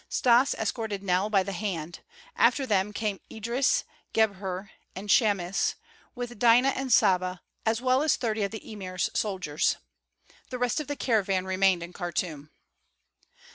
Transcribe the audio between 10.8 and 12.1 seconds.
the caravan remained in